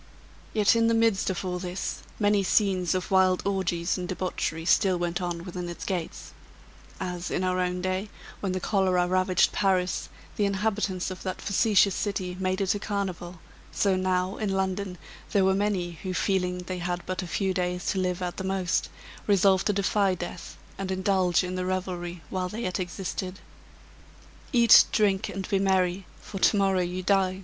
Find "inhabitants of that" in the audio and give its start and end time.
10.45-11.39